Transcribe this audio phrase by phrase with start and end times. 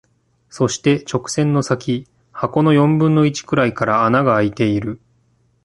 [0.49, 4.99] そして、直線の先、箱の四分の一くらいから穴が空いている。